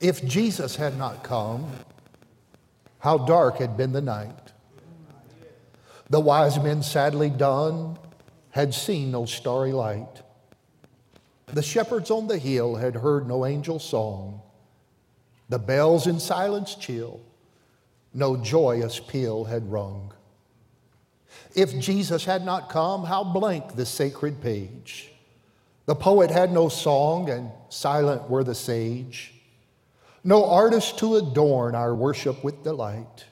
[0.00, 1.70] If Jesus had not come,
[3.00, 4.52] how dark had been the night.
[6.10, 7.98] The wise men, sadly done,
[8.50, 10.22] had seen no starry light.
[11.46, 14.42] The shepherds on the hill had heard no angel song.
[15.48, 17.20] The bells in silence chill,
[18.12, 20.12] no joyous peal had rung.
[21.54, 25.10] If Jesus had not come, how blank the sacred page.
[25.86, 29.34] The poet had no song, and silent were the sage.
[30.24, 33.24] No artist to adorn our worship with delight.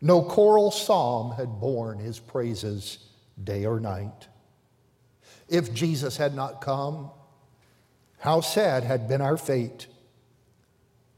[0.00, 2.98] No choral psalm had borne his praises
[3.42, 4.28] day or night.
[5.48, 7.10] If Jesus had not come,
[8.18, 9.86] how sad had been our fate.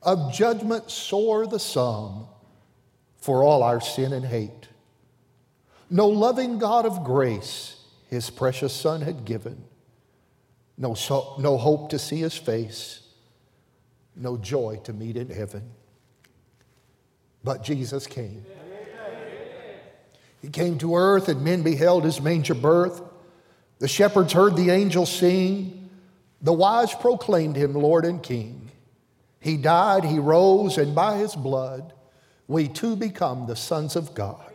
[0.02, 2.26] Of judgment sore the sum
[3.16, 4.68] for all our sin and hate.
[5.88, 7.76] No loving God of grace
[8.08, 9.64] his precious Son had given.
[10.76, 13.00] No, so, no hope to see his face,
[14.16, 15.70] no joy to meet in heaven.
[17.42, 18.44] But Jesus came.
[20.40, 23.02] He came to earth, and men beheld his manger birth.
[23.78, 25.90] The shepherds heard the angels sing.
[26.42, 28.70] The wise proclaimed him Lord and King.
[29.40, 31.92] He died, he rose, and by his blood,
[32.46, 34.52] we too become the sons of God.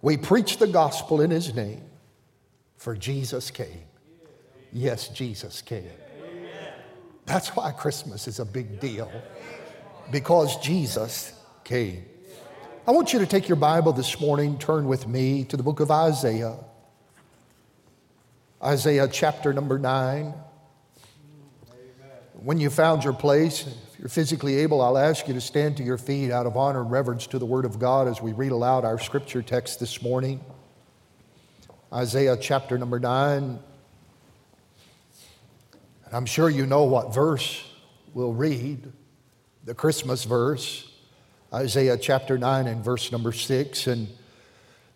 [0.00, 1.82] We preach the gospel in his name,
[2.76, 3.84] for Jesus came.
[4.72, 5.90] Yes, Jesus came.
[7.28, 9.12] That's why Christmas is a big deal,
[10.10, 12.06] because Jesus came.
[12.86, 15.80] I want you to take your Bible this morning, turn with me to the book
[15.80, 16.56] of Isaiah.
[18.64, 20.32] Isaiah chapter number 9.
[22.32, 25.82] When you found your place, if you're physically able, I'll ask you to stand to
[25.82, 28.52] your feet out of honor and reverence to the Word of God as we read
[28.52, 30.40] aloud our scripture text this morning.
[31.92, 33.58] Isaiah chapter number 9.
[36.08, 37.70] And I'm sure you know what verse
[38.14, 38.90] we'll read,
[39.64, 40.90] the Christmas verse.
[41.52, 43.86] Isaiah chapter 9 and verse number 6.
[43.86, 44.08] And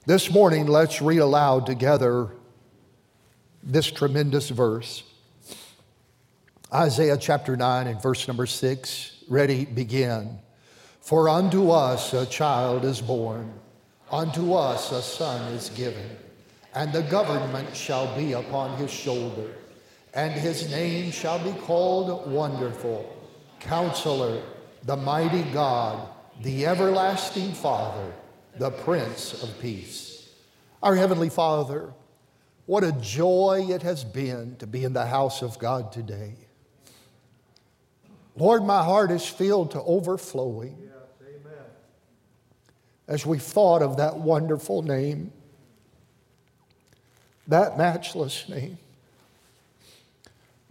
[0.06, 2.30] this morning, let's read aloud together
[3.62, 5.02] this tremendous verse.
[6.72, 9.24] Isaiah chapter 9 and verse number 6.
[9.28, 10.38] Ready, begin.
[11.02, 13.52] For unto us a child is born,
[14.10, 16.16] unto us a son is given,
[16.74, 19.50] and the government shall be upon his shoulder,
[20.14, 23.14] and his name shall be called Wonderful,
[23.60, 24.42] Counselor,
[24.84, 26.08] the Mighty God
[26.40, 28.12] the everlasting Father,
[28.58, 30.30] the Prince of Peace.
[30.82, 31.92] Our Heavenly Father,
[32.66, 36.34] what a joy it has been to be in the house of God today.
[38.36, 40.78] Lord, my heart is filled to overflowing
[43.06, 45.32] as we thought of that wonderful name,
[47.46, 48.78] that matchless name,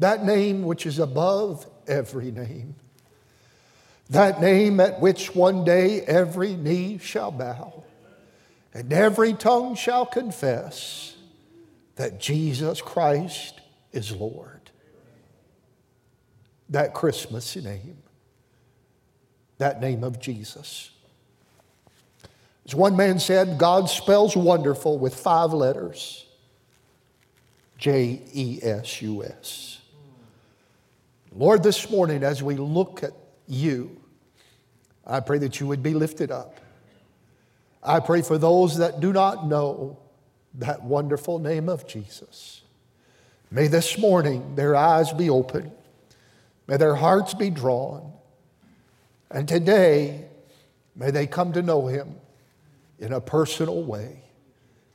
[0.02, 2.76] that name which is above every name
[4.12, 7.82] that name at which one day every knee shall bow
[8.74, 11.16] and every tongue shall confess
[11.96, 14.70] that Jesus Christ is Lord.
[16.70, 17.98] That Christmas name,
[19.58, 20.92] that name of Jesus.
[22.66, 26.26] As one man said, God spells wonderful with five letters
[27.78, 29.81] J E S U S.
[31.34, 33.14] Lord, this morning, as we look at
[33.48, 34.02] you,
[35.06, 36.60] I pray that you would be lifted up.
[37.82, 39.98] I pray for those that do not know
[40.56, 42.62] that wonderful name of Jesus.
[43.50, 45.72] May this morning their eyes be open,
[46.68, 48.12] may their hearts be drawn,
[49.30, 50.26] and today
[50.96, 52.16] may they come to know him
[53.00, 54.24] in a personal way.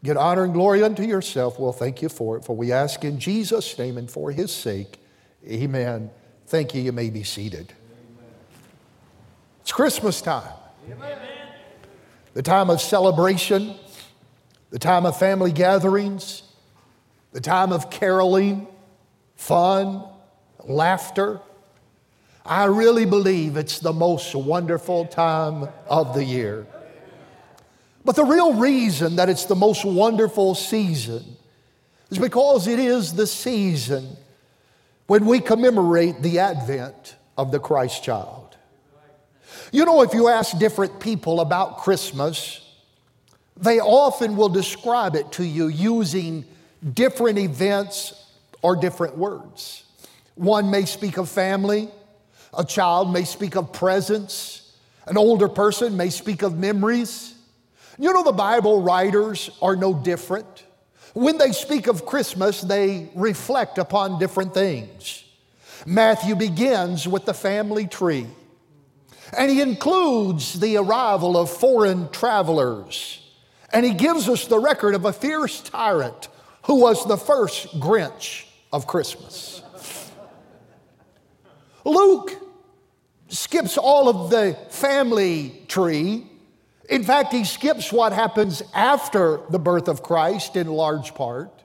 [0.04, 1.58] Get honor and glory unto yourself.
[1.58, 4.98] We'll thank you for it, for we ask in Jesus' name and for his sake.
[5.48, 6.10] Amen.
[6.46, 6.82] Thank you.
[6.82, 7.72] You may be seated.
[9.62, 10.52] It's Christmas time.
[10.88, 11.18] Amen.
[12.34, 13.74] The time of celebration,
[14.70, 16.42] the time of family gatherings,
[17.32, 18.68] the time of caroling,
[19.34, 20.04] fun,
[20.64, 21.40] laughter.
[22.44, 26.66] I really believe it's the most wonderful time of the year.
[28.04, 31.24] But the real reason that it's the most wonderful season
[32.08, 34.16] is because it is the season
[35.06, 38.56] when we commemorate the advent of the Christ child.
[39.72, 42.60] You know, if you ask different people about Christmas,
[43.56, 46.44] they often will describe it to you using
[46.94, 48.24] different events
[48.62, 49.84] or different words.
[50.34, 51.88] One may speak of family,
[52.56, 54.72] a child may speak of presents,
[55.06, 57.34] an older person may speak of memories.
[57.98, 60.65] You know, the Bible writers are no different.
[61.16, 65.24] When they speak of Christmas, they reflect upon different things.
[65.86, 68.26] Matthew begins with the family tree,
[69.34, 73.26] and he includes the arrival of foreign travelers,
[73.72, 76.28] and he gives us the record of a fierce tyrant
[76.66, 79.62] who was the first Grinch of Christmas.
[81.86, 82.36] Luke
[83.28, 86.26] skips all of the family tree
[86.88, 91.62] in fact, he skips what happens after the birth of Christ in large part,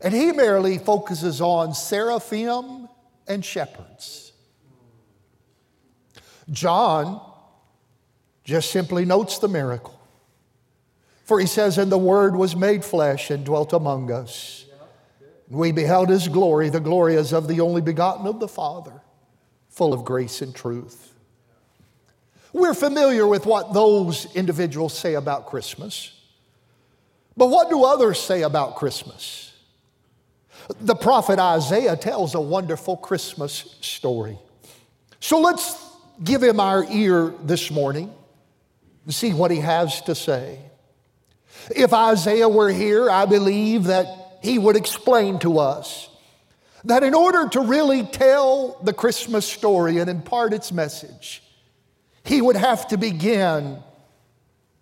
[0.00, 2.88] and he merely focuses on seraphim
[3.26, 4.32] and shepherds.
[6.50, 7.20] John
[8.44, 9.98] just simply notes the miracle.
[11.24, 14.66] For he says, And the Word was made flesh and dwelt among us.
[15.48, 19.00] We beheld his glory, the glory as of the only begotten of the Father,
[19.68, 21.13] full of grace and truth.
[22.54, 26.12] We're familiar with what those individuals say about Christmas.
[27.36, 29.52] But what do others say about Christmas?
[30.80, 34.38] The prophet Isaiah tells a wonderful Christmas story.
[35.18, 35.84] So let's
[36.22, 38.14] give him our ear this morning
[39.04, 40.60] and see what he has to say.
[41.74, 46.08] If Isaiah were here, I believe that he would explain to us
[46.84, 51.42] that in order to really tell the Christmas story and impart its message,
[52.24, 53.82] he would have to begin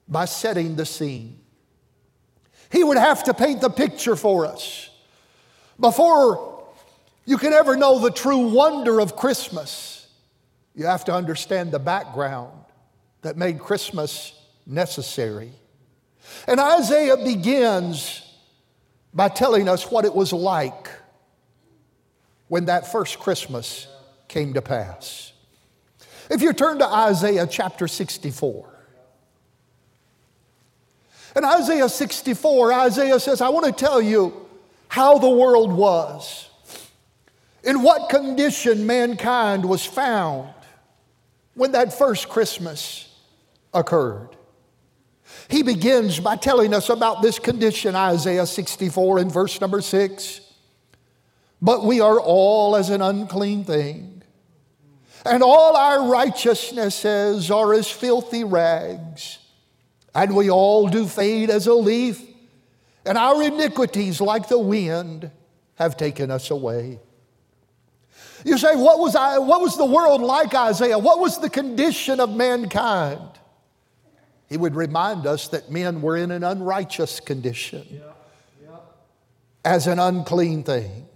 [0.08, 1.40] by setting the scene.
[2.70, 4.88] He would have to paint the picture for us.
[5.78, 6.64] Before
[7.24, 10.08] you can ever know the true wonder of Christmas,
[10.74, 12.52] you have to understand the background
[13.22, 14.32] that made Christmas
[14.64, 15.52] necessary.
[16.46, 18.22] And Isaiah begins
[19.12, 20.88] by telling us what it was like
[22.48, 23.86] when that first Christmas
[24.28, 25.31] came to pass.
[26.30, 28.68] If you turn to Isaiah chapter 64,
[31.34, 34.48] in Isaiah 64, Isaiah says, I want to tell you
[34.88, 36.50] how the world was,
[37.64, 40.52] in what condition mankind was found
[41.54, 43.08] when that first Christmas
[43.72, 44.28] occurred.
[45.48, 50.40] He begins by telling us about this condition, Isaiah 64 in verse number 6.
[51.62, 54.11] But we are all as an unclean thing
[55.24, 59.38] and all our righteousnesses are as filthy rags.
[60.14, 62.20] And we all do fade as a leaf,
[63.06, 65.30] and our iniquities, like the wind,
[65.76, 67.00] have taken us away.
[68.44, 70.98] You say, what was, I, what was the world like, Isaiah?
[70.98, 73.28] What was the condition of mankind?
[74.48, 78.00] He would remind us that men were in an unrighteous condition, yeah,
[78.62, 78.76] yeah.
[79.64, 81.08] as an unclean thing.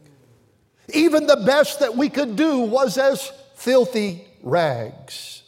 [0.94, 5.42] Even the best that we could do was as filthy rags.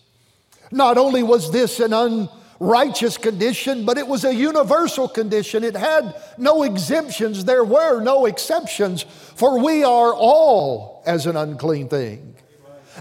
[0.72, 5.62] Not only was this an unrighteous condition, but it was a universal condition.
[5.62, 11.88] It had no exemptions, there were no exceptions, for we are all as an unclean
[11.88, 12.34] thing.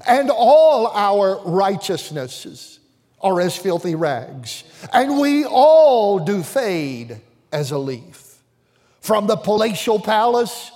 [0.05, 2.79] And all our righteousnesses
[3.19, 4.63] are as filthy rags.
[4.93, 7.19] And we all do fade
[7.51, 8.35] as a leaf.
[9.01, 10.71] From the palatial palace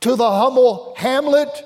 [0.00, 1.64] to the humble hamlet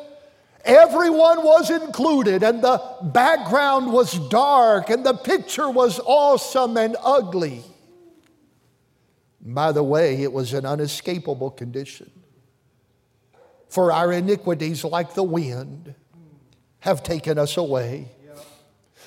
[0.68, 7.62] Everyone was included, and the background was dark, and the picture was awesome and ugly.
[9.40, 12.10] By the way, it was an unescapable condition.
[13.70, 15.94] For our iniquities, like the wind,
[16.80, 18.10] have taken us away.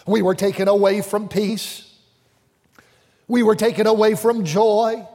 [0.07, 1.95] We were taken away from peace.
[3.27, 5.07] We were taken away from joy.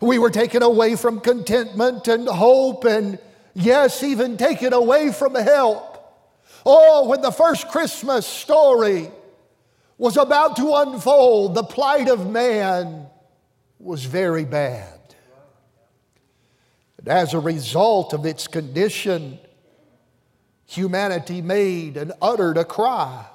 [0.00, 3.18] We were taken away from contentment and hope and
[3.56, 5.94] yes, even taken away from help.
[6.64, 9.10] Oh, when the first Christmas story
[9.98, 13.06] was about to unfold, the plight of man
[13.78, 14.98] was very bad.
[16.98, 19.38] And as a result of its condition,
[20.66, 23.26] humanity made and uttered a cry.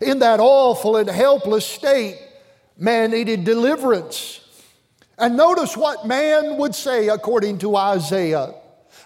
[0.00, 2.18] In that awful and helpless state,
[2.78, 4.40] man needed deliverance.
[5.18, 8.54] And notice what man would say according to Isaiah.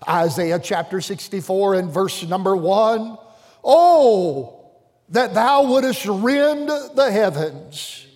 [0.09, 3.19] Isaiah chapter 64 and verse number one.
[3.63, 4.61] Oh,
[5.11, 8.07] that thou wouldest rend the heavens,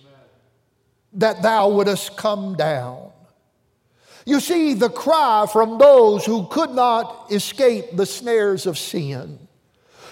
[1.13, 3.11] that thou wouldest come down.
[4.25, 9.39] You see, the cry from those who could not escape the snares of sin,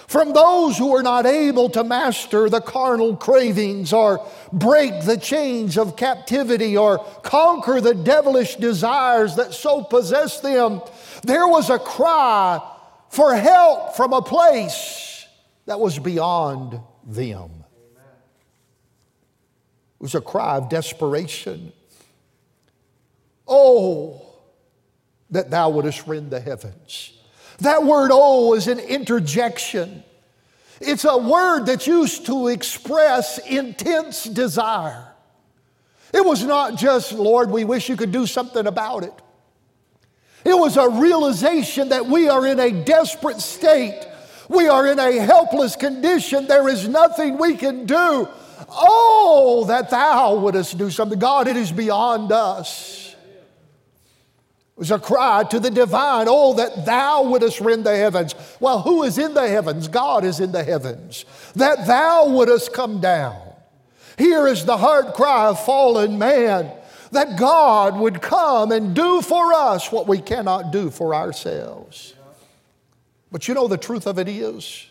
[0.08, 5.76] from those who were not able to master the carnal cravings or break the chains
[5.76, 10.80] of captivity or conquer the devilish desires that so possess them,
[11.22, 12.60] there was a cry
[13.10, 15.26] for help from a place
[15.66, 17.50] that was beyond them.
[19.98, 21.72] It was a cry of desperation.
[23.46, 24.22] Oh,
[25.30, 27.12] that thou wouldest rend the heavens.
[27.58, 30.04] That word oh is an interjection.
[30.80, 35.08] It's a word that's used to express intense desire.
[36.12, 39.12] It was not just, Lord, we wish you could do something about it.
[40.48, 44.02] It was a realization that we are in a desperate state.
[44.48, 46.46] We are in a helpless condition.
[46.46, 48.26] There is nothing we can do.
[48.70, 51.18] Oh, that thou wouldest do something.
[51.18, 53.14] God, it is beyond us.
[53.14, 58.34] It was a cry to the divine, oh, that thou wouldest rend the heavens.
[58.58, 59.86] Well, who is in the heavens?
[59.86, 61.26] God is in the heavens.
[61.56, 63.38] That thou wouldest come down.
[64.16, 66.72] Here is the heart cry of fallen man
[67.12, 72.14] that God would come and do for us what we cannot do for ourselves.
[73.30, 74.86] But you know, the truth of it is,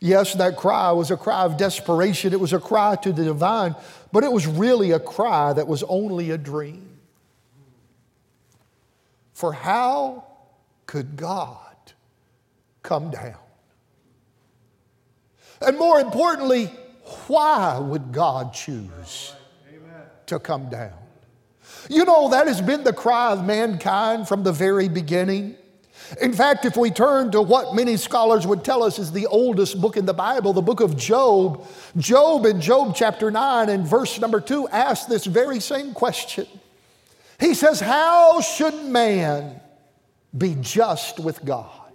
[0.00, 3.74] yes, that cry was a cry of desperation, it was a cry to the divine,
[4.12, 6.86] but it was really a cry that was only a dream.
[9.32, 10.24] For how
[10.86, 11.56] could God
[12.82, 13.36] come down?
[15.62, 16.66] And more importantly,
[17.26, 19.34] why would God choose
[20.30, 20.94] to come down?
[21.88, 25.56] You know, that has been the cry of mankind from the very beginning.
[26.20, 29.80] In fact, if we turn to what many scholars would tell us is the oldest
[29.80, 34.18] book in the Bible, the book of Job, Job in Job chapter 9 and verse
[34.18, 36.46] number 2 asks this very same question.
[37.38, 39.60] He says, How should man
[40.36, 41.89] be just with God?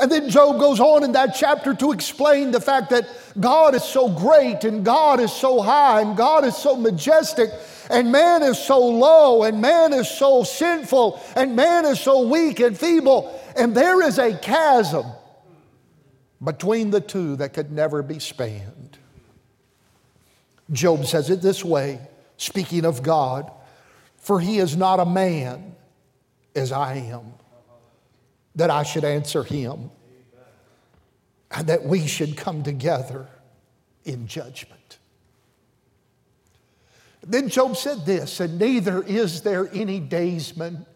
[0.00, 3.08] And then Job goes on in that chapter to explain the fact that
[3.38, 7.50] God is so great and God is so high and God is so majestic
[7.90, 12.60] and man is so low and man is so sinful and man is so weak
[12.60, 13.38] and feeble.
[13.56, 15.06] And there is a chasm
[16.42, 18.98] between the two that could never be spanned.
[20.70, 22.00] Job says it this way,
[22.36, 23.50] speaking of God
[24.22, 25.74] for he is not a man
[26.54, 27.34] as I am,
[28.54, 29.90] that I should answer him,
[31.50, 33.28] and that we should come together
[34.04, 34.98] in judgment.
[37.24, 40.86] Then Job said this, and neither is there any daysman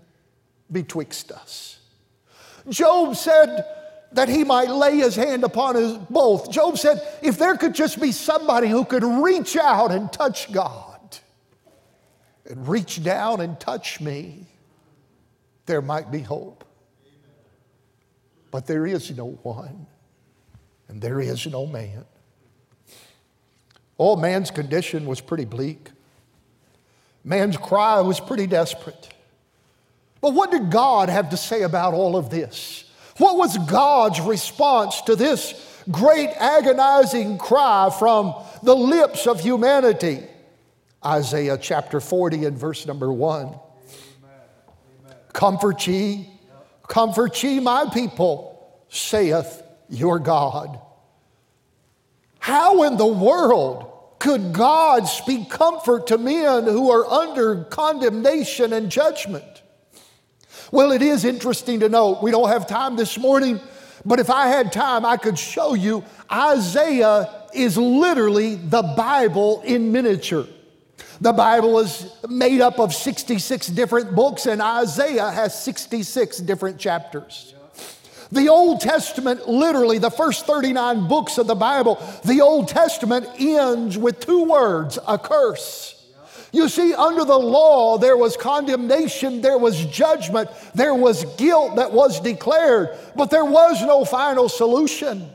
[0.70, 1.78] betwixt us.
[2.68, 3.64] Job said
[4.12, 6.50] that he might lay his hand upon us both.
[6.50, 11.18] Job said, if there could just be somebody who could reach out and touch God
[12.48, 14.46] and reach down and touch me,
[15.66, 16.55] there might be hope.
[18.56, 19.86] But there is no one,
[20.88, 22.06] and there is no man.
[23.98, 25.90] Oh, man's condition was pretty bleak.
[27.22, 29.12] Man's cry was pretty desperate.
[30.22, 32.90] But what did God have to say about all of this?
[33.18, 35.52] What was God's response to this
[35.90, 40.22] great agonizing cry from the lips of humanity?
[41.04, 43.54] Isaiah chapter 40 and verse number 1.
[45.34, 46.35] Comfort ye,
[46.88, 50.80] comfort ye, my people, saith your God.
[52.38, 58.90] How in the world could God speak comfort to men who are under condemnation and
[58.90, 59.62] judgment?
[60.72, 63.60] Well, it is interesting to note, we don't have time this morning,
[64.04, 69.92] but if I had time, I could show you Isaiah is literally the Bible in
[69.92, 70.46] miniature.
[71.20, 77.54] The Bible is made up of 66 different books, and Isaiah has 66 different chapters.
[78.32, 83.96] The Old Testament, literally, the first 39 books of the Bible, the Old Testament ends
[83.96, 85.92] with two words a curse.
[86.52, 91.92] You see, under the law, there was condemnation, there was judgment, there was guilt that
[91.92, 95.30] was declared, but there was no final solution.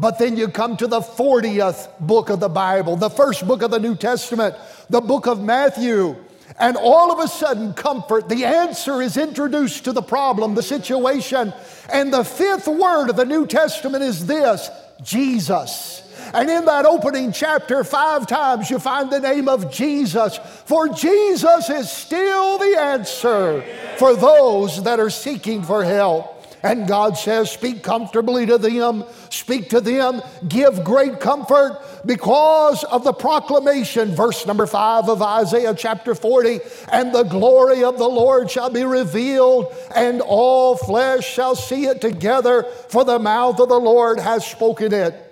[0.00, 3.70] But then you come to the 40th book of the Bible, the first book of
[3.70, 4.54] the New Testament,
[4.88, 6.16] the book of Matthew.
[6.58, 11.52] And all of a sudden, comfort, the answer is introduced to the problem, the situation.
[11.92, 14.70] And the fifth word of the New Testament is this
[15.02, 16.02] Jesus.
[16.32, 20.38] And in that opening chapter, five times you find the name of Jesus.
[20.64, 23.62] For Jesus is still the answer
[23.98, 26.39] for those that are seeking for help.
[26.62, 33.04] And God says, Speak comfortably to them, speak to them, give great comfort because of
[33.04, 36.60] the proclamation, verse number five of Isaiah chapter 40.
[36.92, 42.00] And the glory of the Lord shall be revealed, and all flesh shall see it
[42.00, 45.26] together, for the mouth of the Lord has spoken it.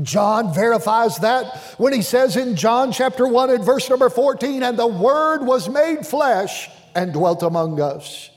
[0.00, 4.78] John verifies that when he says in John chapter 1 and verse number 14, and
[4.78, 8.30] the Word was made flesh and dwelt among us.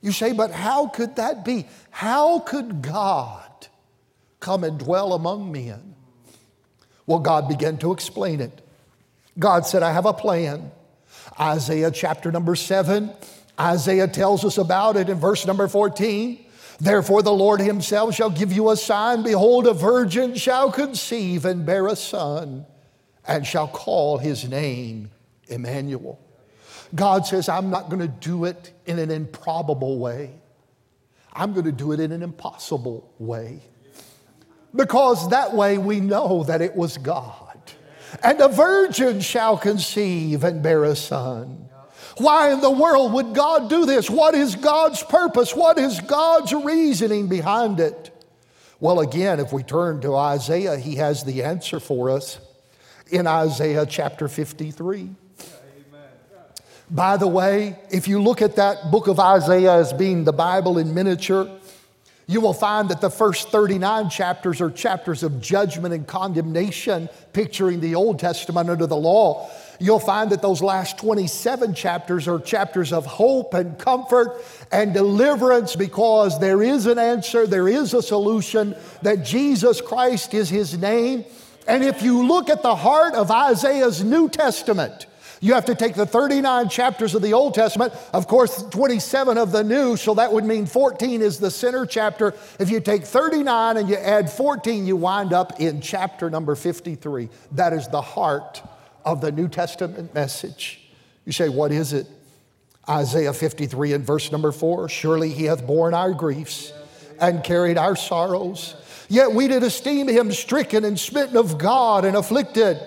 [0.00, 1.66] You say, but how could that be?
[1.90, 3.66] How could God
[4.40, 5.94] come and dwell among men?
[7.06, 8.66] Well, God began to explain it.
[9.38, 10.70] God said, I have a plan.
[11.38, 13.10] Isaiah chapter number 7,
[13.58, 16.46] Isaiah tells us about it in verse number 14.
[16.80, 19.22] Therefore, the Lord Himself shall give you a sign.
[19.22, 22.64] Behold, a virgin shall conceive and bear a son,
[23.26, 25.10] and shall call his name
[25.48, 26.18] Emmanuel.
[26.94, 30.32] God says, I'm not going to do it in an improbable way.
[31.32, 33.60] I'm going to do it in an impossible way.
[34.74, 37.58] Because that way we know that it was God.
[38.22, 41.68] And a virgin shall conceive and bear a son.
[42.18, 44.10] Why in the world would God do this?
[44.10, 45.54] What is God's purpose?
[45.54, 48.10] What is God's reasoning behind it?
[48.80, 52.40] Well, again, if we turn to Isaiah, he has the answer for us
[53.10, 55.10] in Isaiah chapter 53.
[56.90, 60.76] By the way, if you look at that book of Isaiah as being the Bible
[60.76, 61.48] in miniature,
[62.26, 67.78] you will find that the first 39 chapters are chapters of judgment and condemnation, picturing
[67.80, 69.48] the Old Testament under the law.
[69.78, 75.76] You'll find that those last 27 chapters are chapters of hope and comfort and deliverance
[75.76, 81.24] because there is an answer, there is a solution, that Jesus Christ is his name.
[81.68, 85.06] And if you look at the heart of Isaiah's New Testament,
[85.40, 89.52] you have to take the 39 chapters of the Old Testament, of course, 27 of
[89.52, 92.34] the New, so that would mean 14 is the center chapter.
[92.58, 97.30] If you take 39 and you add 14, you wind up in chapter number 53.
[97.52, 98.62] That is the heart
[99.02, 100.86] of the New Testament message.
[101.24, 102.06] You say, what is it?
[102.88, 106.72] Isaiah 53 and verse number 4 Surely he hath borne our griefs
[107.18, 108.74] and carried our sorrows.
[109.08, 112.78] Yet we did esteem him stricken and smitten of God and afflicted.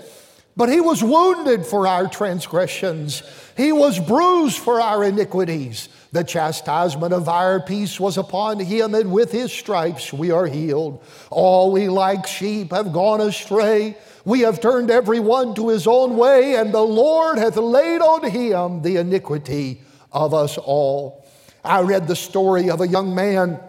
[0.56, 3.24] But he was wounded for our transgressions,
[3.58, 5.90] he was bruised for our iniquities.
[6.12, 11.04] The chastisement of our peace was upon him, and with his stripes we are healed.
[11.32, 13.98] All we like sheep have gone astray.
[14.24, 18.30] We have turned every one to his own way, and the Lord hath laid on
[18.30, 21.26] him the iniquity of us all.
[21.64, 23.60] I read the story of a young man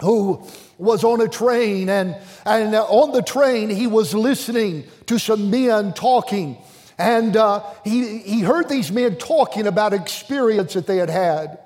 [0.00, 0.42] who
[0.78, 5.92] was on a train, and, and on the train, he was listening to some men
[5.92, 6.56] talking.
[6.98, 11.58] And uh, he, he heard these men talking about experience that they had had.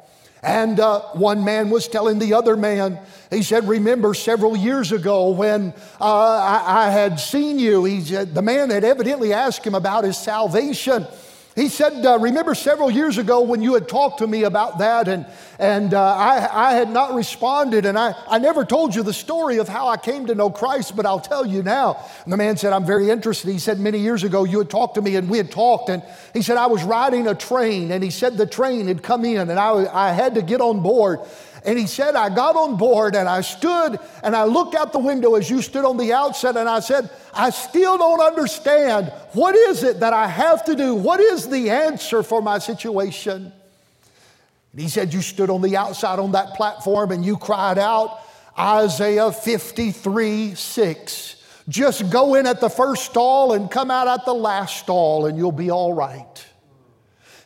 [0.42, 2.98] And uh, one man was telling the other man,
[3.30, 7.84] he said, Remember several years ago when uh, I, I, had seen you?
[7.84, 11.06] He said, the man had evidently asked him about his salvation.
[11.54, 15.06] He said, uh, Remember several years ago when you had talked to me about that,
[15.06, 15.26] and,
[15.58, 19.58] and uh, I, I had not responded, and I, I never told you the story
[19.58, 22.02] of how I came to know Christ, but I'll tell you now.
[22.24, 23.50] And the man said, I'm very interested.
[23.50, 26.02] He said, Many years ago you had talked to me, and we had talked, and
[26.32, 29.50] he said, I was riding a train, and he said the train had come in,
[29.50, 31.20] and I, I had to get on board.
[31.64, 34.98] And he said, I got on board and I stood and I looked out the
[34.98, 39.12] window as you stood on the outset and I said, I still don't understand.
[39.32, 40.94] What is it that I have to do?
[40.94, 43.52] What is the answer for my situation?
[44.72, 48.20] And he said, You stood on the outside on that platform and you cried out,
[48.58, 51.36] Isaiah 53 6.
[51.68, 55.38] Just go in at the first stall and come out at the last stall and
[55.38, 56.31] you'll be all right.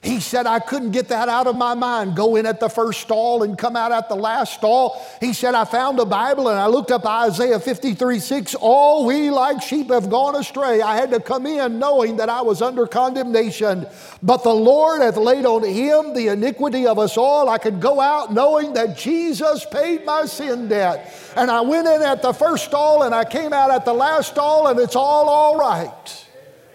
[0.02, 2.16] He said, I couldn't get that out of my mind.
[2.16, 5.04] Go in at the first stall and come out at the last stall.
[5.20, 8.54] He said, I found a Bible and I looked up Isaiah 53 6.
[8.56, 10.82] All we like sheep have gone astray.
[10.82, 13.86] I had to come in knowing that I was under condemnation.
[14.22, 17.48] But the Lord hath laid on him the iniquity of us all.
[17.48, 21.12] I could go out knowing that Jesus paid my sin debt.
[21.36, 24.30] And I went in at the first stall and I came out at the last
[24.32, 26.25] stall and it's all all right.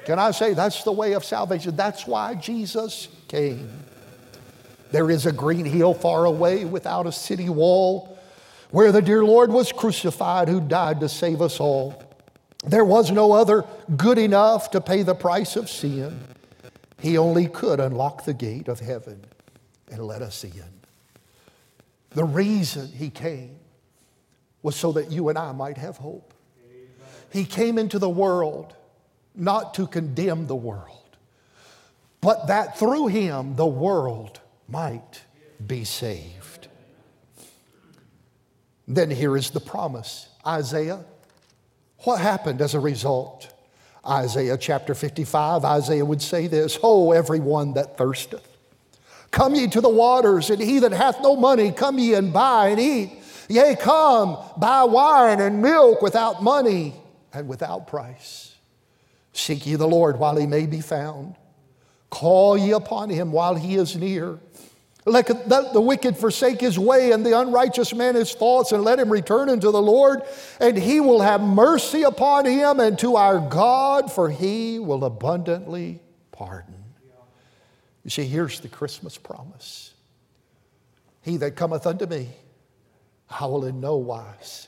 [0.06, 1.76] Can I say that's the way of salvation?
[1.76, 3.70] That's why Jesus came.
[4.92, 8.18] There is a green hill far away without a city wall
[8.72, 12.04] where the dear Lord was crucified who died to save us all.
[12.66, 16.20] There was no other good enough to pay the price of sin.
[17.00, 19.24] He only could unlock the gate of heaven
[19.92, 20.64] and let us in.
[22.12, 23.58] The reason he came
[24.62, 26.34] was so that you and I might have hope.
[27.32, 28.76] He came into the world
[29.36, 31.02] not to condemn the world
[32.22, 34.40] but that through him the world
[34.70, 35.24] might
[35.66, 36.68] be saved.
[38.88, 41.04] Then here is the promise Isaiah.
[42.00, 43.54] What happened as a result?
[44.08, 48.48] Isaiah chapter 55, Isaiah would say this Oh, everyone that thirsteth,
[49.30, 52.70] come ye to the waters, and he that hath no money, come ye and buy
[52.70, 53.12] and eat.
[53.48, 56.96] Yea, come, buy wine and milk without money
[57.34, 58.51] and without price.
[59.34, 61.36] Seek ye the Lord while he may be found.
[62.10, 64.40] Call ye upon him while he is near.
[65.06, 69.10] Let the wicked forsake his way and the unrighteous man his thoughts, and let him
[69.10, 70.22] return unto the Lord,
[70.60, 76.02] and he will have mercy upon him and to our God, for he will abundantly
[76.32, 76.76] pardon.
[78.04, 79.94] You see, here's the Christmas promise
[81.22, 82.30] He that cometh unto me,
[83.30, 84.68] I will in no wise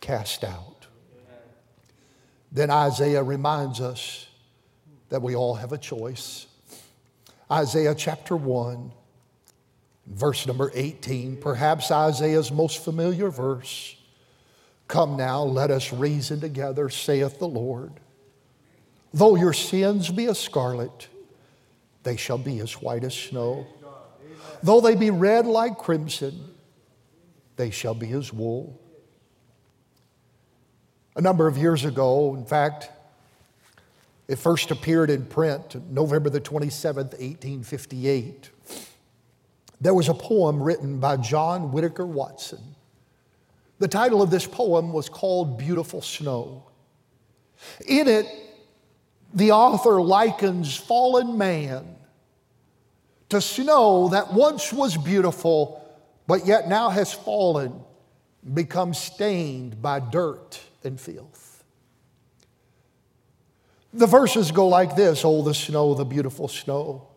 [0.00, 0.79] cast out.
[2.52, 4.26] Then Isaiah reminds us
[5.08, 6.46] that we all have a choice.
[7.50, 8.92] Isaiah chapter 1,
[10.06, 13.96] verse number 18, perhaps Isaiah's most familiar verse.
[14.88, 17.92] Come now, let us reason together, saith the Lord.
[19.12, 21.08] Though your sins be as scarlet,
[22.02, 23.66] they shall be as white as snow.
[24.62, 26.54] Though they be red like crimson,
[27.56, 28.80] they shall be as wool.
[31.16, 32.90] A number of years ago, in fact,
[34.28, 38.50] it first appeared in print November the 27th, 1858.
[39.80, 42.60] There was a poem written by John Whitaker Watson.
[43.80, 46.64] The title of this poem was called Beautiful Snow.
[47.86, 48.26] In it,
[49.34, 51.96] the author likens fallen man
[53.30, 55.80] to snow that once was beautiful
[56.26, 57.80] but yet now has fallen,
[58.54, 61.64] become stained by dirt and filth.
[63.92, 67.08] The verses go like this Oh, the snow, the beautiful snow,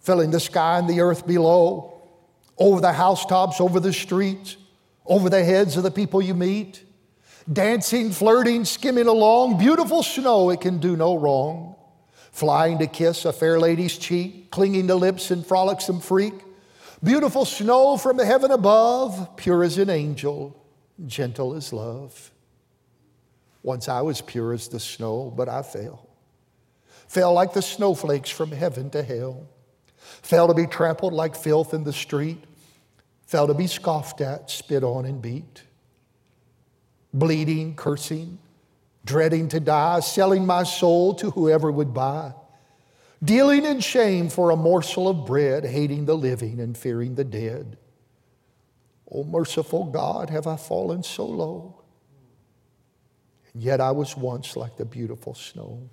[0.00, 2.00] filling the sky and the earth below,
[2.56, 4.56] over the housetops, over the streets,
[5.06, 6.84] over the heads of the people you meet,
[7.52, 9.58] dancing, flirting, skimming along.
[9.58, 11.76] Beautiful snow, it can do no wrong.
[12.32, 16.34] Flying to kiss a fair lady's cheek, clinging to lips in frolicsome freak
[17.02, 20.56] Beautiful snow from the heaven above, pure as an angel,
[21.06, 22.32] gentle as love.
[23.68, 26.08] Once I was pure as the snow, but I fell.
[27.06, 29.46] Fell like the snowflakes from heaven to hell.
[30.22, 32.42] Fell to be trampled like filth in the street.
[33.26, 35.64] Fell to be scoffed at, spit on, and beat.
[37.12, 38.38] Bleeding, cursing,
[39.04, 42.32] dreading to die, selling my soul to whoever would buy
[43.22, 47.76] dealing in shame for a morsel of bread, hating the living and fearing the dead.
[49.10, 51.77] O merciful God, have I fallen so low?
[53.54, 55.88] And yet I was once like the beautiful snow.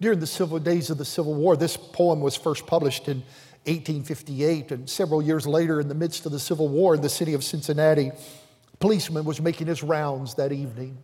[0.00, 3.18] During the civil days of the Civil War, this poem was first published in
[3.66, 7.34] 1858, and several years later, in the midst of the Civil War in the city
[7.34, 10.98] of Cincinnati, a policeman was making his rounds that evening.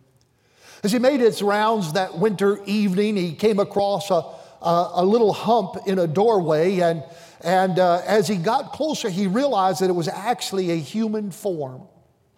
[0.83, 4.21] As he made his rounds that winter evening, he came across a,
[4.61, 7.01] a, a little hump in a doorway, and,
[7.39, 11.83] and uh, as he got closer, he realized that it was actually a human form,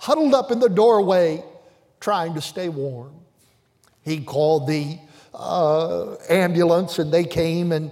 [0.02, 1.44] huddled up in the doorway,
[2.00, 3.14] trying to stay warm.
[4.04, 4.98] He called the
[5.32, 7.92] uh, ambulance, and they came, and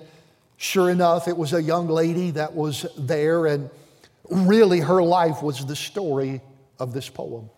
[0.58, 3.70] sure enough, it was a young lady that was there, and
[4.32, 6.42] really her life was the story
[6.80, 7.52] of this poem.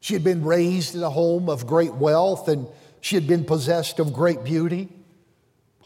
[0.00, 2.66] She had been raised in a home of great wealth and
[3.02, 4.88] she had been possessed of great beauty.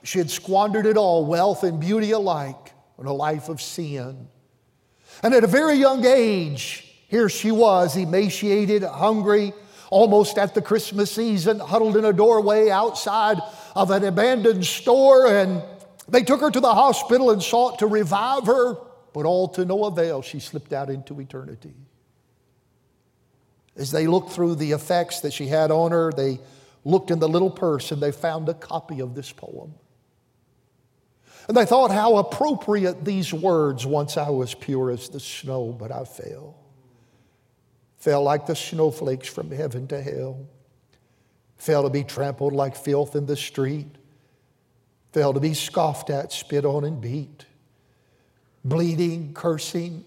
[0.04, 4.28] She had squandered it all, wealth and beauty alike, on a life of sin.
[5.22, 6.83] And at a very young age,
[7.14, 9.52] here she was, emaciated, hungry,
[9.88, 13.38] almost at the Christmas season, huddled in a doorway outside
[13.76, 15.28] of an abandoned store.
[15.28, 15.62] And
[16.08, 18.74] they took her to the hospital and sought to revive her,
[19.12, 20.22] but all to no avail.
[20.22, 21.76] She slipped out into eternity.
[23.76, 26.40] As they looked through the effects that she had on her, they
[26.82, 29.72] looked in the little purse and they found a copy of this poem.
[31.46, 35.92] And they thought how appropriate these words once I was pure as the snow, but
[35.92, 36.63] I fell.
[38.04, 40.46] Fell like the snowflakes from heaven to hell.
[41.56, 43.96] Fell to be trampled like filth in the street.
[45.14, 47.46] Fell to be scoffed at, spit on, and beat.
[48.62, 50.04] Bleeding, cursing,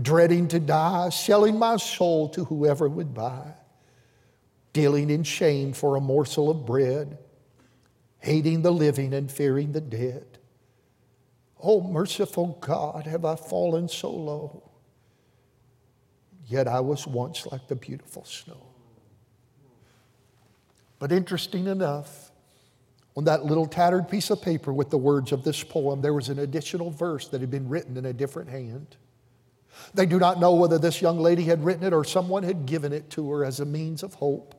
[0.00, 3.54] dreading to die, selling my soul to whoever would buy,
[4.72, 7.18] dealing in shame for a morsel of bread,
[8.20, 10.38] hating the living and fearing the dead.
[11.60, 14.70] Oh, merciful God, have I fallen so low?
[16.46, 18.66] Yet I was once like the beautiful snow.
[20.98, 22.30] But interesting enough,
[23.16, 26.28] on that little tattered piece of paper with the words of this poem, there was
[26.28, 28.96] an additional verse that had been written in a different hand.
[29.92, 32.92] They do not know whether this young lady had written it or someone had given
[32.92, 34.54] it to her as a means of hope.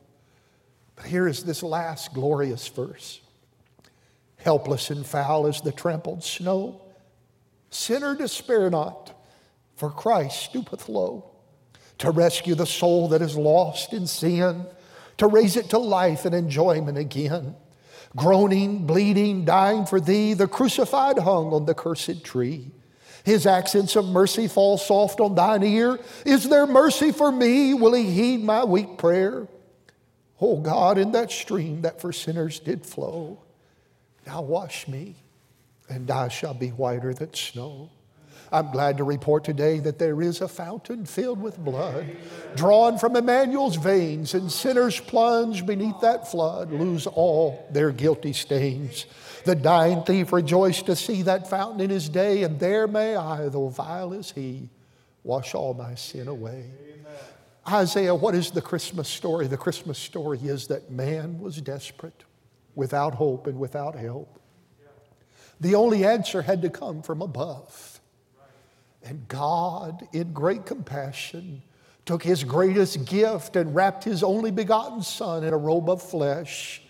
[0.96, 3.22] But here is this last glorious verse
[4.38, 6.82] Helpless and foul as the trampled snow,
[7.70, 9.14] sinner despair not,
[9.76, 11.37] for Christ stoopeth low
[12.00, 14.66] to rescue the soul that is lost in sin,
[15.18, 17.56] to raise it to life and enjoyment again.
[18.16, 22.72] Groaning, bleeding, dying for thee, the crucified hung on the cursed tree.
[23.24, 26.00] His accents of mercy fall soft on thine ear.
[26.26, 27.74] Is there mercy for me?
[27.74, 29.48] Will he heed my weak prayer?
[30.40, 33.44] Oh God, in that stream that for sinners did flow,
[34.26, 35.16] now wash me,
[35.90, 37.90] and I shall be whiter than snow.
[38.52, 42.06] I'm glad to report today that there is a fountain filled with blood,
[42.56, 49.06] drawn from Emmanuel's veins, and sinners plunge beneath that flood, lose all their guilty stains.
[49.44, 53.50] The dying thief rejoiced to see that fountain in his day, and there may I,
[53.50, 54.70] though vile as he,
[55.24, 56.72] wash all my sin away.
[57.70, 59.48] Isaiah, what is the Christmas story?
[59.48, 62.24] The Christmas story is that man was desperate,
[62.76, 64.40] without hope and without help.
[65.60, 67.97] The only answer had to come from above.
[69.08, 71.62] And God, in great compassion,
[72.06, 76.82] took his greatest gift and wrapped his only begotten Son in a robe of flesh,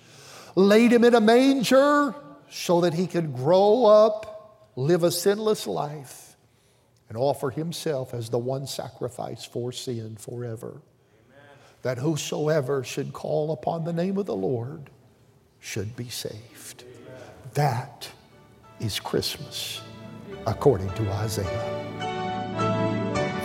[0.55, 2.15] laid him in a manger
[2.49, 6.35] so that he could grow up, live a sinless life,
[7.07, 10.81] and offer himself as the one sacrifice for sin forever.
[11.29, 11.45] Amen.
[11.83, 14.89] That whosoever should call upon the name of the Lord
[15.59, 16.83] should be saved.
[16.83, 17.21] Amen.
[17.53, 18.09] That
[18.79, 19.81] is Christmas,
[20.47, 21.96] according to Isaiah.